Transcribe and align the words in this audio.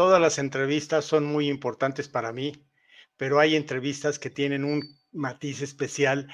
todas 0.00 0.18
las 0.18 0.38
entrevistas 0.38 1.04
son 1.04 1.26
muy 1.26 1.50
importantes 1.50 2.08
para 2.08 2.32
mí, 2.32 2.66
pero 3.18 3.38
hay 3.38 3.54
entrevistas 3.54 4.18
que 4.18 4.30
tienen 4.30 4.64
un 4.64 4.98
matiz 5.12 5.60
especial 5.60 6.26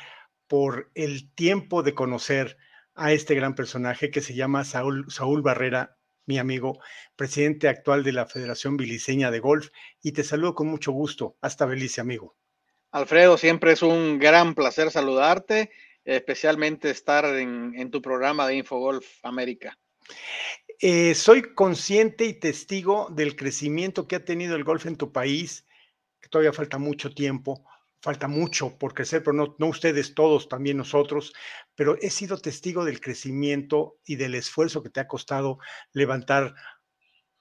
por 0.47 0.93
el 0.95 1.35
tiempo 1.35 1.83
de 1.83 1.93
conocer 1.93 2.59
a 2.95 3.11
este 3.13 3.35
gran 3.35 3.57
personaje 3.57 4.13
que 4.13 4.21
se 4.21 4.37
llama 4.37 4.65
Saúl, 4.65 5.07
Saúl 5.09 5.43
Barrera, 5.43 5.97
mi 6.27 6.39
amigo, 6.39 6.79
presidente 7.17 7.67
actual 7.67 8.05
de 8.05 8.13
la 8.13 8.27
Federación 8.27 8.77
Biliceña 8.77 9.33
de 9.33 9.41
Golf, 9.41 9.71
y 10.01 10.13
te 10.13 10.23
saludo 10.23 10.55
con 10.55 10.69
mucho 10.69 10.93
gusto. 10.93 11.37
Hasta 11.41 11.67
Belice, 11.67 12.01
amigo. 12.01 12.37
Alfredo, 12.93 13.37
siempre 13.37 13.73
es 13.73 13.83
un 13.83 14.21
gran 14.21 14.55
placer 14.55 14.93
saludarte, 14.93 15.73
especialmente 16.05 16.91
estar 16.91 17.25
en, 17.25 17.91
tu 17.91 18.01
programa 18.01 18.47
de 18.47 18.59
Infogolf 18.59 19.09
América. 19.25 19.77
Eh, 20.81 21.15
soy 21.15 21.55
consciente 21.55 22.27
y 22.27 22.35
testigo 22.35 23.09
del 23.11 23.35
crecimiento 23.35 24.07
que 24.07 24.17
ha 24.17 24.25
tenido 24.25 24.57
el 24.57 24.65
golf 24.65 24.85
en 24.87 24.97
tu 24.97 25.11
país, 25.11 25.67
que 26.21 26.29
todavía 26.29 26.53
falta 26.53 26.77
mucho 26.77 27.15
tiempo, 27.15 27.65
falta 28.03 28.29
mucho 28.29 28.77
por 28.79 28.93
crecer, 28.93 29.23
pero 29.23 29.33
no, 29.33 29.57
no, 29.59 29.69
ustedes 29.69 30.15
todos, 30.15 30.49
también 30.51 30.77
nosotros, 30.77 31.33
pero 31.75 31.97
he 32.03 32.11
sido 32.11 32.37
testigo 32.37 32.85
del 32.85 33.01
crecimiento 33.01 33.99
y 34.05 34.17
del 34.17 34.35
esfuerzo 34.35 34.83
que 34.83 34.91
te 34.91 35.01
ha 35.01 35.09
costado 35.09 35.59
levantar 35.93 36.55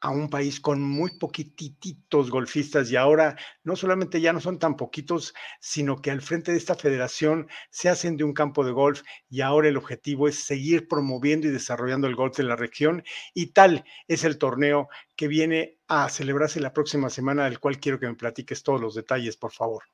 a 0.05 0.11
un 0.11 0.29
país 0.29 0.59
con 0.59 0.83
muy 0.83 1.17
poquititos 1.17 2.29
golfistas 2.29 2.91
y 2.91 2.95
ahora 2.95 3.35
no 3.63 3.75
solamente 3.75 4.21
ya 4.21 4.33
no 4.33 4.39
son 4.39 4.59
tan 4.59 4.77
poquitos, 4.77 5.33
sino 5.59 5.99
que 5.99 6.11
al 6.11 6.21
frente 6.21 6.51
de 6.51 6.59
esta 6.59 6.75
federación 6.75 7.47
se 7.71 7.89
hacen 7.89 8.15
de 8.15 8.23
un 8.23 8.31
campo 8.31 8.63
de 8.63 8.71
golf 8.71 9.01
y 9.31 9.41
ahora 9.41 9.67
el 9.67 9.77
objetivo 9.77 10.27
es 10.27 10.45
seguir 10.45 10.87
promoviendo 10.87 11.47
y 11.47 11.49
desarrollando 11.49 12.05
el 12.05 12.13
golf 12.13 12.37
de 12.37 12.43
la 12.43 12.55
región 12.55 13.03
y 13.33 13.47
tal 13.47 13.83
es 14.07 14.23
el 14.23 14.37
torneo 14.37 14.89
que 15.15 15.27
viene 15.27 15.79
a 15.87 16.07
celebrarse 16.09 16.59
la 16.59 16.71
próxima 16.71 17.09
semana, 17.09 17.45
del 17.45 17.59
cual 17.59 17.79
quiero 17.79 17.99
que 17.99 18.07
me 18.07 18.13
platiques 18.13 18.61
todos 18.61 18.79
los 18.79 18.93
detalles, 18.93 19.37
por 19.37 19.53
favor. 19.53 19.85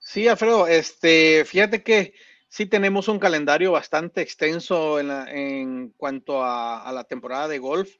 Sí, 0.00 0.26
Alfredo, 0.26 0.66
este, 0.66 1.44
fíjate 1.44 1.84
que 1.84 2.14
sí 2.48 2.66
tenemos 2.66 3.06
un 3.06 3.20
calendario 3.20 3.70
bastante 3.70 4.22
extenso 4.22 4.98
en, 4.98 5.90
cuanto 5.96 6.42
a 6.42 6.90
la 6.92 7.04
temporada 7.04 7.46
de 7.46 7.60
golf. 7.60 7.94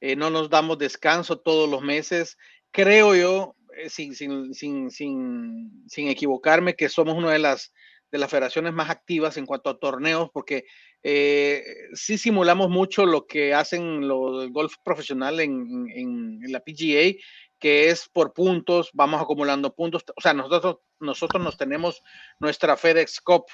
Eh, 0.00 0.16
no 0.16 0.30
nos 0.30 0.48
damos 0.48 0.78
descanso 0.78 1.38
todos 1.38 1.68
los 1.68 1.82
meses. 1.82 2.38
Creo 2.70 3.14
yo, 3.14 3.54
eh, 3.76 3.90
sin, 3.90 4.14
sin, 4.14 4.54
sin, 4.54 4.90
sin, 4.90 6.08
equivocarme, 6.08 6.74
que 6.74 6.88
somos 6.88 7.14
una 7.14 7.32
de 7.32 7.38
las, 7.38 7.72
de 8.10 8.18
las 8.18 8.30
federaciones 8.30 8.72
más 8.72 8.88
activas 8.88 9.36
en 9.36 9.46
cuanto 9.46 9.68
a 9.68 9.78
torneos, 9.78 10.30
porque 10.32 10.64
eh, 11.02 11.62
sí 11.92 12.16
simulamos 12.16 12.70
mucho 12.70 13.04
lo 13.04 13.26
que 13.26 13.52
hacen 13.54 14.08
los 14.08 14.50
golf 14.50 14.74
profesional 14.82 15.38
en, 15.40 15.86
en, 15.94 16.40
la 16.50 16.60
PGA, 16.60 17.18
que 17.58 17.90
es 17.90 18.08
por 18.08 18.32
puntos, 18.32 18.90
vamos 18.94 19.20
acumulando 19.20 19.74
puntos. 19.74 20.02
O 20.16 20.20
sea, 20.20 20.32
nosotros, 20.32 20.78
nosotros 20.98 21.42
nos 21.42 21.58
tenemos 21.58 22.02
nuestra 22.38 22.76
FedEx 22.76 23.20
Cup, 23.20 23.44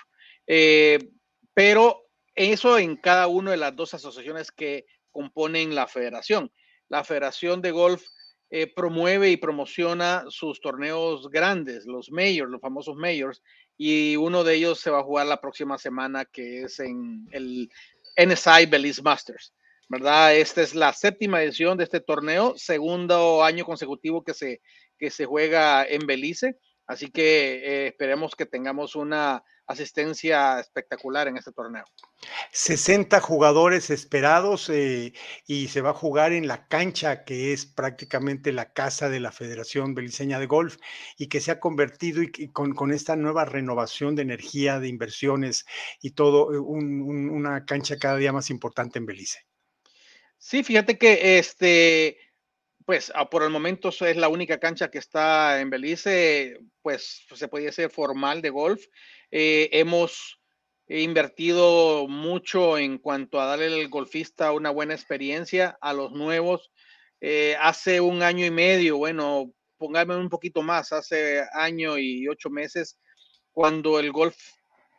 pero 1.54 2.06
eso 2.36 2.78
en 2.78 2.96
cada 2.96 3.26
una 3.26 3.50
de 3.50 3.56
las 3.56 3.74
dos 3.74 3.94
asociaciones 3.94 4.52
que 4.52 4.86
componen 5.16 5.74
la 5.74 5.86
federación. 5.86 6.52
La 6.88 7.02
Federación 7.02 7.62
de 7.62 7.70
Golf 7.70 8.04
eh, 8.50 8.66
promueve 8.66 9.30
y 9.30 9.38
promociona 9.38 10.26
sus 10.28 10.60
torneos 10.60 11.30
grandes, 11.30 11.86
los 11.86 12.10
mayors, 12.10 12.50
los 12.50 12.60
famosos 12.60 12.96
mayors, 12.96 13.42
y 13.78 14.16
uno 14.16 14.44
de 14.44 14.56
ellos 14.56 14.78
se 14.78 14.90
va 14.90 15.00
a 15.00 15.04
jugar 15.04 15.26
la 15.26 15.40
próxima 15.40 15.78
semana, 15.78 16.26
que 16.26 16.64
es 16.64 16.78
en 16.80 17.26
el 17.32 17.70
NSI 18.18 18.66
Belize 18.66 19.02
Masters, 19.02 19.54
¿verdad? 19.88 20.36
Esta 20.36 20.60
es 20.60 20.74
la 20.74 20.92
séptima 20.92 21.42
edición 21.42 21.78
de 21.78 21.84
este 21.84 22.00
torneo, 22.00 22.52
segundo 22.58 23.42
año 23.42 23.64
consecutivo 23.64 24.22
que 24.22 24.34
se, 24.34 24.60
que 24.98 25.10
se 25.10 25.24
juega 25.24 25.86
en 25.86 26.06
Belice, 26.06 26.58
así 26.86 27.10
que 27.10 27.62
eh, 27.64 27.86
esperemos 27.86 28.36
que 28.36 28.44
tengamos 28.44 28.94
una 28.96 29.42
asistencia 29.66 30.60
espectacular 30.60 31.28
en 31.28 31.36
este 31.36 31.52
torneo. 31.52 31.84
60 32.52 33.20
jugadores 33.20 33.90
esperados 33.90 34.68
eh, 34.70 35.12
y 35.46 35.68
se 35.68 35.80
va 35.80 35.90
a 35.90 35.94
jugar 35.94 36.32
en 36.32 36.46
la 36.46 36.66
cancha 36.68 37.24
que 37.24 37.52
es 37.52 37.66
prácticamente 37.66 38.52
la 38.52 38.72
casa 38.72 39.08
de 39.08 39.20
la 39.20 39.32
Federación 39.32 39.94
Beliceña 39.94 40.38
de 40.38 40.46
Golf 40.46 40.76
y 41.16 41.28
que 41.28 41.40
se 41.40 41.50
ha 41.50 41.60
convertido 41.60 42.22
y, 42.22 42.48
con, 42.52 42.92
esta 42.92 43.16
nueva 43.16 43.44
renovación 43.44 44.14
de 44.14 44.22
energía, 44.22 44.80
de 44.80 44.88
inversiones 44.88 45.66
y 46.00 46.10
todo, 46.12 46.52
eh, 46.54 46.58
una 46.58 47.64
cancha 47.64 47.98
cada 47.98 48.16
día 48.16 48.32
más 48.32 48.50
importante 48.50 48.98
en 48.98 49.06
Belice. 49.06 49.46
Sí, 50.38 50.62
fíjate 50.62 50.98
que 50.98 51.38
este, 51.38 52.18
pues 52.84 53.12
por 53.30 53.42
el 53.42 53.50
momento 53.50 53.88
es 53.88 54.16
la 54.16 54.28
única 54.28 54.58
cancha 54.58 54.90
que 54.90 54.98
está 54.98 55.60
en 55.60 55.70
Belice, 55.70 56.60
pues 56.86 57.26
se 57.34 57.48
puede 57.48 57.64
decir 57.64 57.90
formal 57.90 58.40
de 58.42 58.50
golf. 58.50 58.80
Eh, 59.32 59.68
hemos 59.72 60.38
invertido 60.86 62.06
mucho 62.06 62.78
en 62.78 62.98
cuanto 62.98 63.40
a 63.40 63.46
darle 63.46 63.66
al 63.66 63.88
golfista 63.88 64.52
una 64.52 64.70
buena 64.70 64.94
experiencia 64.94 65.76
a 65.80 65.92
los 65.92 66.12
nuevos. 66.12 66.70
Eh, 67.20 67.56
hace 67.60 68.00
un 68.00 68.22
año 68.22 68.46
y 68.46 68.52
medio, 68.52 68.98
bueno, 68.98 69.52
póngame 69.78 70.14
un 70.14 70.28
poquito 70.28 70.62
más, 70.62 70.92
hace 70.92 71.42
año 71.54 71.98
y 71.98 72.28
ocho 72.28 72.50
meses, 72.50 73.00
cuando 73.50 73.98
el 73.98 74.12
golf 74.12 74.36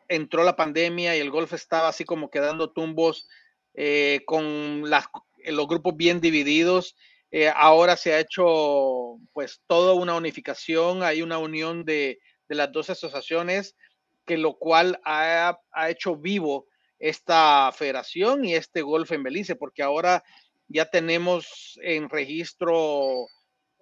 entró 0.08 0.44
la 0.44 0.56
pandemia 0.56 1.16
y 1.16 1.20
el 1.20 1.30
golf 1.30 1.54
estaba 1.54 1.88
así 1.88 2.04
como 2.04 2.28
quedando 2.28 2.70
tumbos 2.70 3.26
eh, 3.72 4.20
con 4.26 4.82
los 4.90 5.68
grupos 5.68 5.96
bien 5.96 6.20
divididos. 6.20 6.96
Ahora 7.54 7.96
se 7.96 8.14
ha 8.14 8.20
hecho 8.20 9.18
pues 9.32 9.60
toda 9.66 9.92
una 9.94 10.14
unificación, 10.16 11.02
hay 11.02 11.22
una 11.22 11.38
unión 11.38 11.84
de, 11.84 12.18
de 12.48 12.54
las 12.54 12.72
dos 12.72 12.90
asociaciones 12.90 13.76
que 14.28 14.36
lo 14.36 14.58
cual 14.58 15.00
ha, 15.04 15.58
hecho 15.88 16.16
vivo 16.16 16.66
esta 16.98 17.72
federación 17.72 18.44
y 18.44 18.54
este 18.54 18.82
golf 18.82 19.10
en 19.12 19.22
Belice, 19.22 19.56
porque 19.56 19.82
ahora 19.82 20.22
ya 20.68 20.84
tenemos 20.84 21.78
en 21.82 22.08
registro 22.10 23.26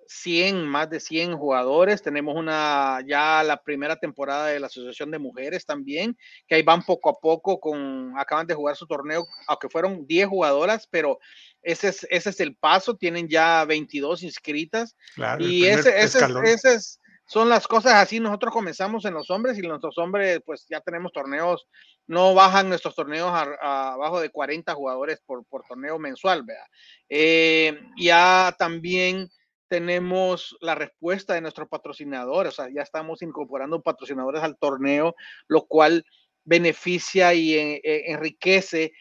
100, 0.08 0.66
más 0.66 0.90
de 0.90 1.00
100 1.00 1.36
jugadores. 1.36 2.02
Tenemos 2.02 2.36
una 2.36 3.00
ya 3.06 3.42
la 3.42 3.62
primera 3.62 3.96
temporada 3.96 4.46
de 4.46 4.60
la 4.60 4.66
Asociación 4.66 5.10
de 5.10 5.18
Mujeres 5.18 5.64
también, 5.66 6.16
que 6.46 6.56
ahí 6.56 6.62
van 6.62 6.84
poco 6.84 7.10
a 7.10 7.14
poco 7.20 7.60
con, 7.60 8.12
acaban 8.18 8.46
de 8.46 8.54
jugar 8.54 8.76
su 8.76 8.86
torneo, 8.86 9.24
aunque 9.46 9.68
fueron 9.68 10.06
10 10.06 10.28
jugadoras, 10.28 10.86
pero 10.90 11.18
ese 11.62 11.88
es, 11.88 12.06
ese 12.10 12.30
es 12.30 12.40
el 12.40 12.56
paso, 12.56 12.96
tienen 12.96 13.28
ya 13.28 13.64
22 13.64 14.22
inscritas. 14.22 14.96
y 15.38 15.66
ese, 15.66 16.00
ese, 16.00 16.26
ese, 16.44 16.74
es, 16.74 17.00
son 17.26 17.48
las 17.48 17.66
cosas 17.66 17.94
así. 17.94 18.20
Nosotros 18.20 18.52
comenzamos 18.52 19.04
en 19.04 19.14
los 19.14 19.30
hombres 19.30 19.58
y 19.58 19.62
nuestros 19.62 19.98
hombres, 19.98 20.40
pues 20.44 20.66
ya 20.68 20.80
tenemos 20.80 21.12
torneos, 21.12 21.66
no 22.06 22.34
bajan 22.34 22.68
nuestros 22.68 22.94
torneos 22.94 23.30
a, 23.30 23.92
abajo 23.92 24.20
de 24.20 24.30
40 24.30 24.72
jugadores 24.74 25.20
por, 25.26 25.44
por 25.46 25.64
torneo 25.64 25.98
mensual, 25.98 26.44
¿vea? 26.44 26.64
Eh, 27.08 27.80
ya 27.98 28.54
también 28.58 29.28
tenemos 29.68 30.56
la 30.60 30.74
respuesta 30.74 31.34
de 31.34 31.40
nuestros 31.40 31.68
patrocinadores, 31.68 32.52
o 32.52 32.62
sea, 32.62 32.72
ya 32.72 32.82
estamos 32.82 33.22
incorporando 33.22 33.82
patrocinadores 33.82 34.42
al 34.42 34.56
torneo, 34.56 35.14
lo 35.48 35.66
cual 35.66 36.04
beneficia 36.44 37.34
y 37.34 37.54
eh, 37.54 37.80
eh, 37.84 38.04
enriquece 38.06 38.92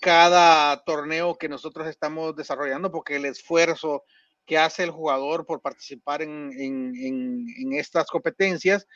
cada 0.00 0.82
torneo 0.84 1.36
que 1.36 1.50
nosotros 1.50 1.86
estamos 1.88 2.34
desarrollando, 2.34 2.90
porque 2.90 3.16
el 3.16 3.26
esfuerzo 3.26 4.04
que 4.46 4.56
hace 4.56 4.84
el 4.84 4.90
jugador 4.90 5.44
por 5.44 5.60
participar 5.60 6.22
en, 6.22 7.72
estas 7.72 8.06
competencias. 8.06 8.86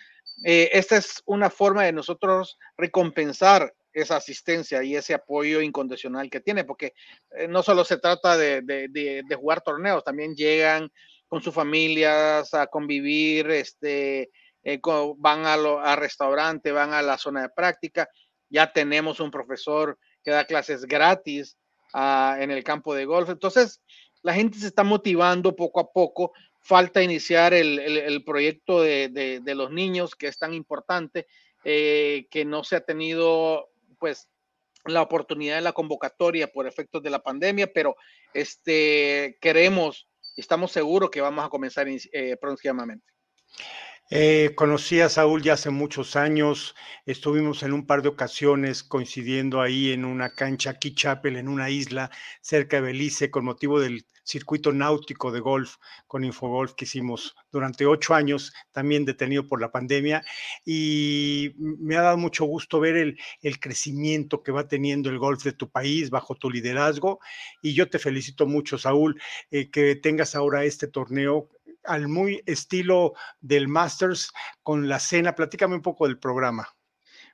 Eh, 0.45 0.71
esta 0.73 0.97
es 0.97 1.23
una 1.27 1.51
forma 1.51 1.83
de 1.83 1.93
nosotros 1.93 2.57
recompensar 2.79 3.75
esa 3.93 4.17
asistencia 4.17 4.83
y 4.83 4.97
ese 4.97 5.15
apoyo 5.15 5.61
incondicional 5.61 6.31
que 6.31 6.41
tiene, 6.41 6.65
porque 6.65 6.95
eh, 7.33 7.49
no 7.49 7.63
solo 7.63 7.85
se 7.85 7.99
trata 7.99 8.37
de, 8.37 9.25
jugar 9.37 9.63
torneos, 9.63 10.05
también 10.05 10.35
llegan 10.35 10.91
con 11.29 11.43
sus 11.43 11.55
familias 11.55 12.55
a 12.55 12.67
convivir, 12.67 13.51
este, 13.51 14.31
eh, 14.63 14.81
van 15.17 15.47
a, 15.47 15.55
a 15.55 15.97
restaurante, 15.97 16.73
van 16.73 16.93
a 16.93 17.03
la 17.03 17.19
zona 17.19 17.43
de 17.43 17.49
práctica. 17.51 18.09
Ya 18.49 18.73
tenemos 18.73 19.21
un 19.21 19.31
profesor 19.31 19.97
que 20.23 20.31
da 20.31 20.45
clases 20.45 20.85
gratis 20.85 21.57
ah, 21.95 22.37
en 22.41 22.51
el 22.51 22.65
campo 22.65 22.95
de 22.95 23.05
golf. 23.05 23.31
Entonces, 23.31 23.81
la 24.23 24.35
gente 24.35 24.59
se 24.59 24.67
está 24.67 24.85
motivando 24.85 25.57
poco 25.57 25.81
a 25.81 25.93
poco. 25.93 26.33
Falta 26.61 27.03
iniciar 27.03 27.55
el, 27.55 28.23
proyecto 28.25 28.83
de, 28.83 29.43
los 29.47 29.71
niños, 29.71 30.15
que 30.15 30.29
es 30.29 30.39
tan 30.39 30.53
importante, 30.53 31.27
eh, 31.65 32.27
que 32.31 32.45
no 32.45 32.65
se 32.65 32.77
ha 32.77 32.81
tenido, 32.81 33.71
pues, 34.01 34.29
la 34.87 35.03
oportunidad 35.03 35.57
de 35.57 35.61
la 35.61 35.73
convocatoria 35.73 36.49
por 36.49 36.67
efectos 36.67 37.03
de 37.03 37.11
la 37.11 37.23
pandemia, 37.23 37.73
pero 37.73 37.95
este, 38.35 39.39
queremos, 39.41 40.09
estamos 40.37 40.73
seguros 40.73 41.11
que 41.11 41.21
vamos 41.21 41.45
a 41.45 41.51
comenzar 41.51 41.87
eh, 41.89 42.37
próximamente. 42.41 43.07
Eh, 44.13 44.55
conocí 44.57 45.01
a 45.01 45.09
Saúl 45.09 45.41
ya 45.41 45.53
hace 45.53 45.71
muchos 45.71 46.17
años, 46.17 46.75
estuvimos 47.07 47.63
en 47.63 47.73
un 47.73 47.87
par 47.87 48.03
de 48.03 48.09
ocasiones 48.09 48.83
coincidiendo 48.83 49.61
ahí 49.61 49.93
en 49.93 50.05
una 50.05 50.31
cancha 50.31 50.75
Key 50.75 50.97
Chapel, 50.97 51.37
en 51.37 51.47
una 51.47 51.71
isla 51.71 52.11
cerca 52.41 52.79
de 52.79 52.83
Belice, 52.83 53.31
con 53.31 53.45
motivo 53.45 53.79
del 53.79 54.05
circuito 54.25 54.73
náutico 54.73 55.31
de 55.31 55.39
golf 55.39 55.77
con 56.09 56.25
Infogolf 56.25 56.75
que 56.75 56.87
hicimos 56.87 57.37
durante 57.53 57.87
ocho 57.87 58.15
años, 58.15 58.53
también 58.73 59.05
detenido 59.05 59.47
por 59.47 59.61
la 59.61 59.71
pandemia, 59.71 60.25
y 60.65 61.53
me 61.57 61.97
ha 61.97 62.03
dado 62.03 62.17
mucho 62.17 62.45
gusto 62.47 62.81
ver 62.81 62.97
el, 62.97 63.17
el 63.43 63.61
crecimiento 63.61 64.43
que 64.43 64.51
va 64.51 64.67
teniendo 64.67 65.09
el 65.09 65.19
golf 65.19 65.45
de 65.45 65.53
tu 65.53 65.71
país 65.71 66.11
bajo 66.11 66.35
tu 66.35 66.51
liderazgo, 66.51 67.21
y 67.63 67.75
yo 67.75 67.89
te 67.89 68.01
felicito 68.01 68.45
mucho, 68.47 68.77
Saúl, 68.77 69.21
eh, 69.53 69.71
que 69.71 69.95
tengas 69.95 70.35
ahora 70.35 70.65
este 70.65 70.89
torneo 70.89 71.49
al 71.85 72.09
muy 72.09 72.43
estilo 72.47 73.15
del 73.41 73.69
Masters 73.69 74.33
con 74.63 74.89
la 74.89 74.99
cena. 74.99 75.35
Platícame 75.35 75.75
un 75.75 75.83
poco 75.83 76.07
del 76.07 76.19
programa. 76.19 76.69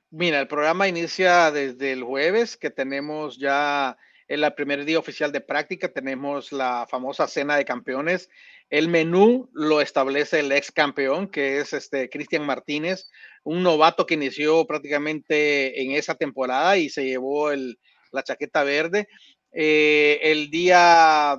Mira, 0.09 0.39
el 0.39 0.47
programa 0.47 0.87
inicia 0.87 1.51
desde 1.51 1.91
el 1.91 2.03
jueves, 2.03 2.55
que 2.55 2.69
tenemos 2.69 3.37
ya 3.37 3.97
el 4.27 4.53
primer 4.53 4.83
día 4.85 4.99
oficial 4.99 5.31
de 5.31 5.41
práctica, 5.41 5.87
tenemos 5.87 6.51
la 6.51 6.85
famosa 6.89 7.27
cena 7.27 7.55
de 7.55 7.65
campeones. 7.65 8.29
El 8.69 8.89
menú 8.89 9.49
lo 9.53 9.79
establece 9.79 10.39
el 10.39 10.51
ex 10.51 10.71
campeón, 10.71 11.29
que 11.29 11.59
es 11.59 11.71
este 11.73 12.09
Cristian 12.09 12.45
Martínez, 12.45 13.09
un 13.43 13.63
novato 13.63 14.05
que 14.05 14.15
inició 14.15 14.65
prácticamente 14.65 15.81
en 15.81 15.91
esa 15.91 16.15
temporada 16.15 16.77
y 16.77 16.89
se 16.89 17.05
llevó 17.05 17.51
el, 17.51 17.79
la 18.11 18.23
chaqueta 18.23 18.63
verde. 18.63 19.07
Eh, 19.53 20.19
el 20.23 20.49
día 20.49 21.37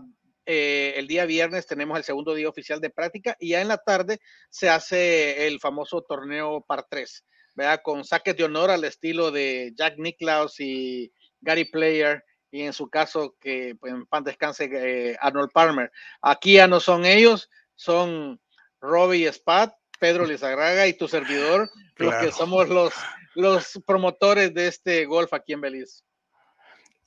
eh, 0.50 0.94
el 0.96 1.06
día 1.06 1.26
viernes 1.26 1.66
tenemos 1.66 1.98
el 1.98 2.04
segundo 2.04 2.32
día 2.32 2.48
oficial 2.48 2.80
de 2.80 2.88
práctica 2.88 3.36
y 3.38 3.50
ya 3.50 3.60
en 3.60 3.68
la 3.68 3.76
tarde 3.76 4.18
se 4.48 4.70
hace 4.70 5.46
el 5.46 5.60
famoso 5.60 6.00
torneo 6.00 6.64
par 6.66 6.86
3, 6.88 7.26
¿verdad? 7.54 7.80
Con 7.84 8.02
saques 8.02 8.34
de 8.34 8.44
honor 8.44 8.70
al 8.70 8.82
estilo 8.84 9.30
de 9.30 9.74
Jack 9.76 9.98
Nicklaus 9.98 10.58
y 10.58 11.12
Gary 11.42 11.66
Player 11.66 12.24
y 12.50 12.62
en 12.62 12.72
su 12.72 12.88
caso 12.88 13.36
que 13.38 13.76
pues, 13.78 13.92
en 13.92 14.06
pan 14.06 14.24
descanse 14.24 14.70
eh, 14.72 15.18
Arnold 15.20 15.50
Palmer. 15.52 15.92
Aquí 16.22 16.54
ya 16.54 16.66
no 16.66 16.80
son 16.80 17.04
ellos, 17.04 17.50
son 17.74 18.40
Robbie 18.80 19.30
Spat, 19.30 19.74
Pedro 20.00 20.24
Lizagraga 20.26 20.86
y 20.86 20.94
tu 20.94 21.08
servidor, 21.08 21.68
los 21.96 22.14
que 22.14 22.32
somos 22.32 22.70
los, 22.70 22.94
los 23.34 23.78
promotores 23.86 24.54
de 24.54 24.68
este 24.68 25.04
golf 25.04 25.34
aquí 25.34 25.52
en 25.52 25.60
Belice. 25.60 26.04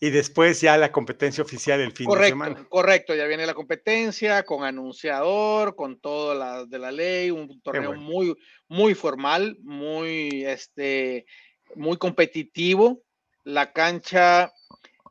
Y 0.03 0.09
después 0.09 0.59
ya 0.59 0.77
la 0.77 0.91
competencia 0.91 1.43
oficial 1.43 1.79
el 1.79 1.91
fin 1.91 2.09
de 2.09 2.29
semana. 2.29 2.65
Correcto, 2.69 3.13
ya 3.13 3.27
viene 3.27 3.45
la 3.45 3.53
competencia 3.53 4.41
con 4.41 4.63
anunciador, 4.63 5.75
con 5.75 6.01
todo 6.01 6.33
la 6.33 6.65
de 6.65 6.79
la 6.79 6.91
ley, 6.91 7.29
un 7.29 7.61
torneo 7.61 7.93
muy, 7.93 8.35
muy 8.67 8.95
formal, 8.95 9.59
muy, 9.61 10.43
este, 10.43 11.27
muy 11.75 11.97
competitivo. 11.97 13.03
La 13.43 13.73
cancha, 13.73 14.51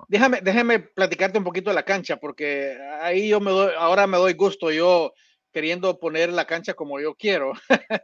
déjame, 0.08 0.40
déjame 0.40 0.80
platicarte 0.80 1.38
un 1.38 1.44
poquito 1.44 1.70
de 1.70 1.74
la 1.74 1.84
cancha, 1.84 2.16
porque 2.16 2.76
ahí 3.00 3.28
yo 3.28 3.38
me 3.38 3.52
doy, 3.52 3.72
ahora 3.78 4.08
me 4.08 4.18
doy 4.18 4.32
gusto 4.32 4.72
yo 4.72 5.12
queriendo 5.52 6.00
poner 6.00 6.32
la 6.32 6.48
cancha 6.48 6.74
como 6.74 6.98
yo 6.98 7.14
quiero. 7.14 7.52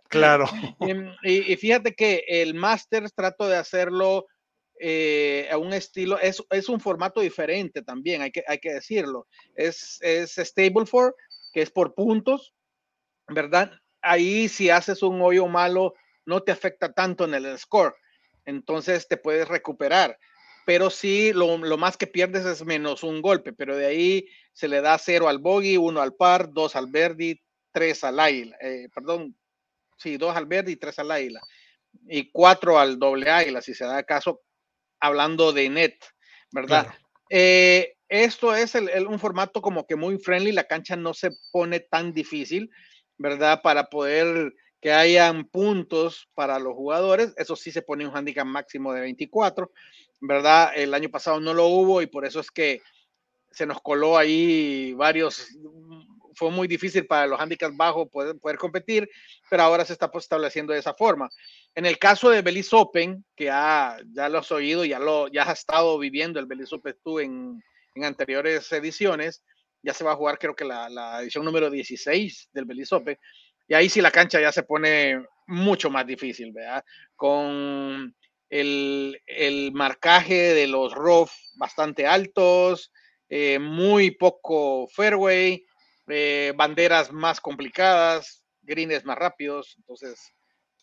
Claro. 0.09 0.47
y, 1.25 1.53
y, 1.53 1.57
fíjate 1.57 1.97
que 1.97 2.23
el 2.29 2.55
Masters 2.55 3.13
trato 3.13 3.49
de 3.49 3.57
hacerlo 3.57 4.27
eh, 4.81 5.49
a 5.51 5.59
un 5.59 5.73
estilo, 5.73 6.19
es, 6.19 6.43
es, 6.51 6.69
un 6.69 6.81
formato 6.81 7.21
diferente 7.21 7.83
también, 7.83 8.23
hay 8.23 8.31
que, 8.31 8.45
hay 8.47 8.59
que 8.59 8.75
decirlo. 8.75 9.27
Es, 9.55 9.99
es 10.03 10.37
Stable 10.37 10.87
for, 10.87 11.15
que 11.53 11.63
es 11.63 11.71
por 11.71 11.95
puntos, 11.95 12.55
¿verdad? 13.29 13.73
Ahí 14.03 14.49
si 14.49 14.71
haces 14.71 15.03
un 15.03 15.21
hoyo 15.23 15.47
malo, 15.47 15.95
no 16.25 16.43
te 16.43 16.53
afecta 16.53 16.93
tanto 16.93 17.25
en 17.25 17.35
el 17.35 17.59
score, 17.59 17.95
entonces 18.45 19.09
te 19.09 19.17
puedes 19.17 19.49
recuperar. 19.49 20.19
Pero 20.67 20.91
sí, 20.91 21.33
lo, 21.33 21.59
lo 21.59 21.77
más 21.77 21.97
que 21.97 22.09
pierdes 22.09 22.45
es 22.45 22.65
menos 22.65 23.05
un 23.05 23.23
golpe, 23.23 23.53
pero 23.53 23.77
de 23.77 23.87
ahí 23.87 24.29
se 24.53 24.69
le 24.69 24.81
da 24.81 24.99
cero 24.99 25.29
al 25.29 25.39
bogey, 25.39 25.77
uno 25.77 26.01
al 26.01 26.15
par, 26.15 26.53
dos 26.53 26.75
al 26.75 26.91
verde, 26.91 27.41
tres 27.73 28.03
al 28.05 28.19
águila, 28.19 28.57
eh, 28.61 28.89
perdón, 28.95 29.37
sí, 29.97 30.17
dos 30.17 30.35
al 30.35 30.47
verde 30.47 30.73
y 30.73 30.77
tres 30.77 30.99
al 30.99 31.11
águila 31.11 31.41
y 32.09 32.31
cuatro 32.31 32.79
al 32.79 32.99
doble 32.99 33.31
águila, 33.31 33.61
si 33.61 33.75
se 33.75 33.85
da 33.85 34.03
caso, 34.03 34.43
hablando 35.01 35.53
de 35.53 35.69
net, 35.69 35.97
¿verdad? 36.53 36.89
Eh, 37.31 37.97
esto 38.09 38.55
es 38.55 38.75
un 38.75 39.19
formato 39.19 39.61
como 39.61 39.87
que 39.87 39.97
muy 39.97 40.19
friendly, 40.19 40.53
la 40.53 40.65
cancha 40.65 40.97
no 40.97 41.13
se 41.13 41.31
pone 41.51 41.81
tan 41.81 42.13
difícil, 42.13 42.71
¿verdad? 43.19 43.61
Para 43.63 43.89
poder 43.89 44.55
que 44.81 44.93
hayan 44.93 45.47
puntos 45.47 46.29
para 46.35 46.59
los 46.59 46.75
jugadores, 46.75 47.35
eso 47.37 47.57
sí 47.57 47.73
se 47.73 47.83
pone 47.83 48.07
un 48.07 48.17
handicap 48.17 48.47
máximo 48.47 48.93
de 48.93 49.01
24, 49.01 49.73
¿verdad? 50.21 50.71
El 50.77 50.95
año 50.95 51.09
pasado 51.09 51.41
no 51.41 51.55
lo 51.55 51.67
hubo 51.67 52.03
y 52.03 52.07
por 52.07 52.25
eso 52.25 52.41
es 52.41 52.51
que 52.51 52.83
se 53.51 53.67
nos 53.67 53.81
coló 53.81 54.19
ahí 54.19 54.93
varios, 54.93 55.49
fue 56.37 56.51
muy 56.51 56.69
difícil 56.69 57.07
para 57.07 57.27
los 57.27 57.41
handicaps 57.41 57.77
bajos 57.77 58.09
poder, 58.11 58.39
poder 58.39 58.59
competir, 58.59 59.09
pero 59.51 59.63
ahora 59.63 59.85
se 59.85 59.95
está 59.95 60.11
estableciendo 60.15 60.73
de 60.73 60.79
esa 60.79 60.95
forma. 60.95 61.29
En 61.75 61.87
el 61.87 61.99
caso 61.99 62.31
de 62.31 62.43
Belize 62.43 62.77
Open, 62.77 63.25
que 63.35 63.47
ya, 63.47 63.97
ya 64.13 64.29
lo 64.29 64.39
has 64.39 64.53
oído, 64.53 64.85
ya, 64.85 64.99
lo, 64.99 65.29
ya 65.29 65.43
has 65.43 65.61
estado 65.61 65.99
viviendo 65.99 66.39
el 66.39 66.47
Belize 66.47 66.75
Open 66.75 66.97
tú 67.03 67.19
en, 67.19 67.63
en 67.95 68.05
anteriores 68.05 68.71
ediciones, 68.73 69.43
ya 69.83 69.95
se 69.95 70.05
va 70.05 70.13
a 70.13 70.17
jugar 70.17 70.39
creo 70.39 70.55
que 70.55 70.65
la, 70.65 70.89
la, 70.89 71.23
edición 71.23 71.45
número 71.45 71.71
16 71.71 72.51
del 72.53 72.65
Belize 72.67 72.95
Open, 72.95 73.19
y 73.69 73.75
ahí 73.75 73.89
sí 73.89 74.01
la 74.01 74.11
cancha 74.11 74.41
ya 74.41 74.53
se 74.53 74.63
pone 74.63 75.25
mucho 75.47 75.91
más 75.91 76.07
difícil, 76.07 76.53
¿verdad? 76.53 76.85
Con 77.15 78.15
el, 78.51 79.21
el 79.27 79.73
marcaje 79.73 80.55
de 80.55 80.67
los 80.67 80.93
rough 80.93 81.31
bastante 81.57 82.07
altos, 82.07 82.93
eh, 83.29 83.59
muy 83.59 84.13
poco 84.13 84.87
fairway, 84.89 85.65
eh, 86.09 86.53
banderas 86.57 87.13
más 87.13 87.41
complicadas, 87.41 88.43
greens 88.63 89.05
más 89.05 89.19
rápidos, 89.19 89.75
entonces 89.79 90.33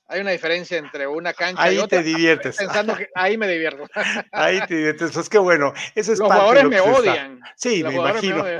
hay 0.08 0.22
una 0.22 0.32
diferencia 0.32 0.78
entre 0.78 1.08
una 1.08 1.34
cancha 1.34 1.64
ahí 1.64 1.76
y 1.76 1.80
otra. 1.80 2.00
Ahí 2.00 2.04
te 2.04 2.10
diviertes. 2.10 2.58
Pensando 2.58 2.96
que 2.96 3.10
ahí 3.16 3.38
me 3.38 3.48
divierto. 3.48 3.88
ahí 4.32 4.60
te 4.68 4.76
diviertes. 4.76 5.12
Pues 5.12 5.30
qué 5.30 5.38
bueno. 5.38 5.74
Eso 5.96 6.14
es 6.14 6.20
Los 6.20 6.28
parte 6.28 6.44
jugadores 6.44 6.64
de 6.64 6.64
lo 6.64 6.70
me 6.70 6.98
odian. 6.98 7.34
Está... 7.34 7.54
Sí, 7.56 7.82
Los 7.82 7.94
me 7.94 8.00
imagino. 8.00 8.44
Me 8.44 8.60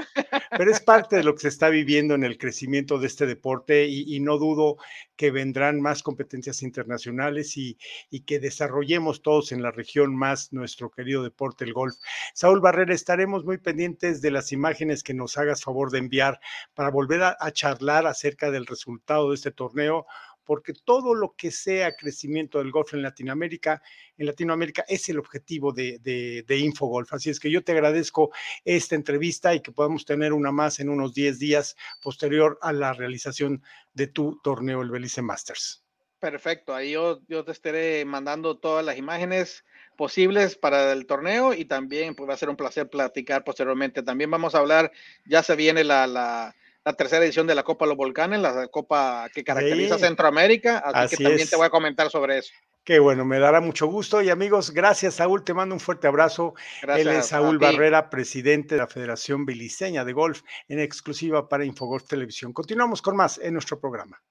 Pero 0.58 0.72
es 0.72 0.80
parte 0.80 1.18
de 1.18 1.24
lo 1.24 1.34
que 1.36 1.42
se 1.42 1.48
está 1.50 1.70
viviendo 1.70 2.16
en 2.16 2.24
el 2.24 2.38
crecimiento 2.38 2.98
de 2.98 3.08
este 3.08 3.26
deporte 3.26 3.86
y, 3.86 4.16
y 4.16 4.20
no 4.20 4.38
dudo 4.38 4.78
que 5.16 5.32
vendrán 5.32 5.80
más 5.80 6.02
competencias 6.02 6.64
internacionales 6.64 7.56
y, 7.58 7.78
y, 8.10 8.22
que 8.22 8.40
desarrollemos 8.40 9.22
todos 9.22 9.52
en 9.52 9.62
la 9.62 9.72
región 9.72 10.16
más 10.16 10.52
nuestro 10.54 10.90
querido 10.90 11.24
deporte, 11.24 11.66
el 11.66 11.74
golf. 11.74 11.96
Saúl 12.34 12.62
Barrera, 12.62 12.94
estaremos 12.94 13.46
muy 13.46 13.58
pendientes 13.58 14.22
de 14.22 14.32
las 14.32 14.52
imágenes 14.52 15.04
que 15.04 15.14
nos 15.14 15.38
hagas 15.38 15.64
favor 15.64 15.92
de 15.92 16.00
enviar 16.00 16.40
para 16.74 16.90
volver 16.90 17.22
a, 17.22 17.38
a 17.40 17.52
charlar 17.52 18.08
acerca 18.08 18.50
del 18.50 18.66
resultado 18.66 19.30
de 19.30 19.36
este 19.36 19.52
torneo 19.52 20.06
porque 20.46 20.74
todo 20.74 21.16
lo 21.16 21.36
que 21.36 21.52
sea 21.52 21.96
crecimiento 21.96 22.58
del 22.60 22.72
golf 22.72 22.94
en 22.94 23.02
Latinoamérica, 23.02 23.82
en 24.18 24.26
Latinoamérica 24.26 24.86
es 24.88 25.08
el 25.10 25.20
objetivo 25.20 25.72
de, 25.72 26.44
Infogolf. 26.50 27.14
Así 27.14 27.30
es 27.30 27.40
que 27.40 27.52
yo 27.52 27.64
te 27.64 27.72
agradezco 27.72 28.32
esta 28.66 28.96
entrevista 28.96 29.54
y 29.54 29.62
que 29.62 29.72
podamos 29.72 30.06
tener 30.06 30.34
una 30.34 30.52
más 30.52 30.80
en 30.80 30.90
unos 30.90 31.14
10 31.14 31.40
días 31.40 31.76
posterior 32.02 32.58
a 32.62 32.74
la 32.74 32.94
realización 32.94 33.64
de 33.94 34.08
tu 34.08 34.40
torneo, 34.44 34.82
el 34.82 34.92
Belice 34.92 35.22
Masters. 35.22 35.84
Perfecto, 36.20 36.74
ahí 36.74 36.92
yo, 36.92 37.20
te 37.28 37.52
estaré 37.52 38.06
mandando 38.06 38.58
todas 38.58 38.86
las 38.86 38.98
imágenes 38.98 39.66
posibles 39.98 40.56
para 40.56 40.94
el 40.94 41.06
torneo 41.06 41.54
y 41.54 41.66
también 41.66 42.16
pues, 42.16 42.30
va 42.30 42.34
a 42.34 42.38
ser 42.38 42.50
un 42.50 42.56
placer 42.56 42.90
platicar 42.90 43.44
posteriormente. 43.44 44.04
También 44.04 44.32
vamos 44.32 44.56
a 44.56 44.60
hablar, 44.60 44.92
ya 45.26 45.44
se 45.44 45.56
viene 45.58 45.84
la 45.84 46.56
la 46.86 46.94
tercera 46.94 47.24
edición 47.24 47.48
de 47.48 47.56
la 47.56 47.64
Copa 47.64 47.86
Los 47.86 47.98
Volcanes, 47.98 48.40
la 48.42 48.68
copa 48.68 49.30
que 49.34 49.44
caracteriza 49.44 49.96
sí. 49.96 50.04
Centroamérica, 50.04 50.80
así, 50.80 50.98
así, 50.98 51.18
que 51.18 51.24
también 51.24 51.44
es. 51.44 51.50
te 51.50 51.56
voy 51.56 51.66
a 51.66 51.70
comentar 51.70 52.10
sobre 52.10 52.40
eso. 52.40 52.54
Qué 52.84 53.00
bueno, 53.00 53.24
me 53.24 53.40
dará 53.40 53.62
mucho 53.62 53.88
gusto. 53.88 54.22
Y 54.22 54.30
amigos, 54.30 54.72
gracias 54.72 55.16
Saúl, 55.16 55.44
te 55.44 55.54
mando 55.54 55.74
un 55.74 55.80
fuerte 55.80 56.08
abrazo. 56.08 56.54
Gracias 56.82 57.08
Él 57.08 57.14
es 57.14 57.28
Saúl 57.28 57.58
Barrera, 57.58 58.10
presidente 58.10 58.76
de 58.76 58.82
la 58.82 58.88
Federación 58.88 59.46
Beliceña 59.46 60.04
de 60.04 60.12
Golf, 60.12 60.42
en 60.68 60.80
exclusiva 60.80 61.48
para 61.48 61.64
Infogolf 61.64 62.06
Televisión. 62.06 62.52
Continuamos 62.52 63.02
con 63.02 63.16
más 63.16 63.38
en 63.38 63.54
nuestro 63.54 63.80
programa. 63.80 64.22